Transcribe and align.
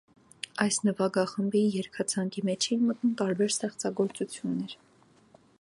Այս 0.63 0.79
նվագախմբի 0.87 1.61
երգացանկի 1.75 2.45
մեջ 2.51 2.71
էին 2.71 2.89
մտնում 2.89 3.15
տարբեր 3.23 3.55
ստեղծագործություններ։ 3.57 4.79